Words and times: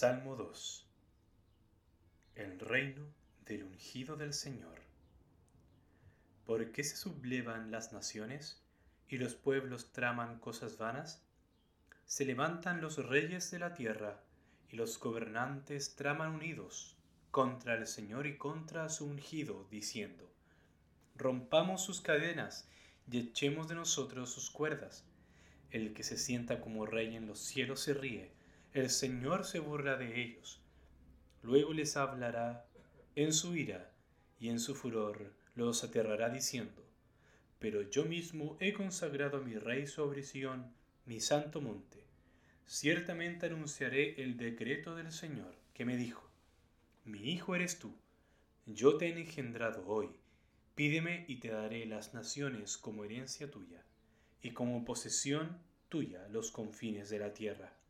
Salmo 0.00 0.34
2 0.34 0.86
El 2.34 2.58
reino 2.58 3.04
del 3.44 3.64
ungido 3.64 4.16
del 4.16 4.32
Señor. 4.32 4.80
¿Por 6.46 6.72
qué 6.72 6.82
se 6.84 6.96
sublevan 6.96 7.70
las 7.70 7.92
naciones 7.92 8.62
y 9.08 9.18
los 9.18 9.34
pueblos 9.34 9.92
traman 9.92 10.38
cosas 10.38 10.78
vanas? 10.78 11.22
Se 12.06 12.24
levantan 12.24 12.80
los 12.80 12.96
reyes 12.96 13.50
de 13.50 13.58
la 13.58 13.74
tierra 13.74 14.22
y 14.70 14.76
los 14.76 14.98
gobernantes 14.98 15.96
traman 15.96 16.30
unidos 16.30 16.96
contra 17.30 17.74
el 17.74 17.86
Señor 17.86 18.26
y 18.26 18.38
contra 18.38 18.88
su 18.88 19.04
ungido, 19.04 19.68
diciendo, 19.70 20.32
Rompamos 21.14 21.84
sus 21.84 22.00
cadenas 22.00 22.70
y 23.06 23.18
echemos 23.18 23.68
de 23.68 23.74
nosotros 23.74 24.32
sus 24.32 24.48
cuerdas. 24.48 25.04
El 25.70 25.92
que 25.92 26.04
se 26.04 26.16
sienta 26.16 26.62
como 26.62 26.86
rey 26.86 27.16
en 27.16 27.26
los 27.26 27.38
cielos 27.40 27.80
se 27.80 27.92
ríe 27.92 28.39
el 28.72 28.88
Señor 28.88 29.44
se 29.44 29.58
burla 29.58 29.96
de 29.96 30.22
ellos. 30.22 30.60
Luego 31.42 31.72
les 31.72 31.96
hablará 31.96 32.68
en 33.16 33.32
su 33.32 33.56
ira 33.56 33.90
y 34.38 34.48
en 34.48 34.60
su 34.60 34.76
furor 34.76 35.32
los 35.56 35.82
aterrará 35.82 36.30
diciendo, 36.30 36.84
Pero 37.58 37.82
yo 37.82 38.04
mismo 38.04 38.56
he 38.60 38.72
consagrado 38.72 39.38
a 39.38 39.40
mi 39.40 39.56
rey 39.56 39.88
sobre 39.88 40.22
Sión, 40.22 40.72
mi 41.04 41.20
santo 41.20 41.60
monte. 41.60 42.04
Ciertamente 42.64 43.46
anunciaré 43.46 44.22
el 44.22 44.36
decreto 44.36 44.94
del 44.94 45.10
Señor, 45.10 45.56
que 45.74 45.84
me 45.84 45.96
dijo, 45.96 46.30
Mi 47.04 47.32
hijo 47.32 47.56
eres 47.56 47.80
tú, 47.80 47.92
yo 48.66 48.98
te 48.98 49.08
he 49.08 49.18
engendrado 49.18 49.84
hoy, 49.88 50.10
pídeme 50.76 51.24
y 51.26 51.40
te 51.40 51.48
daré 51.48 51.86
las 51.86 52.14
naciones 52.14 52.78
como 52.78 53.02
herencia 53.02 53.50
tuya, 53.50 53.82
y 54.40 54.52
como 54.52 54.84
posesión 54.84 55.58
tuya 55.88 56.28
los 56.28 56.52
confines 56.52 57.10
de 57.10 57.18
la 57.18 57.34
tierra 57.34 57.80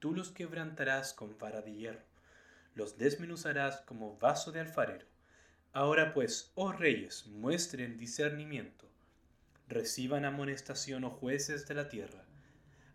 tú 0.00 0.12
los 0.12 0.32
quebrantarás 0.32 1.14
con 1.14 1.38
vara 1.38 1.60
de 1.60 1.72
hierro, 1.72 2.04
los 2.74 2.98
desmenuzarás 2.98 3.82
como 3.82 4.18
vaso 4.18 4.50
de 4.50 4.60
alfarero. 4.60 5.06
Ahora 5.72 6.12
pues, 6.12 6.50
oh 6.56 6.72
reyes, 6.72 7.26
muestren 7.28 7.96
discernimiento, 7.96 8.88
reciban 9.68 10.24
amonestación, 10.24 11.04
oh 11.04 11.10
jueces 11.10 11.68
de 11.68 11.74
la 11.74 11.88
tierra, 11.88 12.24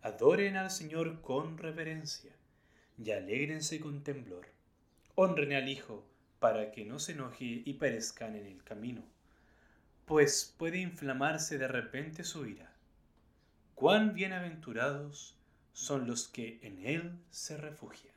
adoren 0.02 0.58
al 0.58 0.72
Señor 0.72 1.22
con 1.22 1.58
reverencia, 1.58 2.34
y 2.98 3.12
alégrense 3.12 3.80
con 3.80 4.04
temblor, 4.04 4.48
honren 5.16 5.54
al 5.54 5.70
Hijo, 5.70 6.06
para 6.40 6.72
que 6.72 6.86
no 6.86 7.00
se 7.00 7.14
enoje 7.14 7.64
y 7.66 7.74
perezcan 7.74 8.36
en 8.36 8.46
el 8.46 8.64
camino, 8.64 9.04
pues 10.06 10.54
puede 10.58 10.80
inflamarse 10.80 11.58
de 11.58 11.68
repente 11.68 12.24
su 12.24 12.46
ira. 12.46 12.72
Cuán 13.74 14.14
bienaventurados 14.14 15.36
son 15.76 16.08
los 16.08 16.30
que 16.30 16.60
en 16.64 16.86
Él 16.86 17.20
se 17.30 17.58
refugian. 17.58 18.15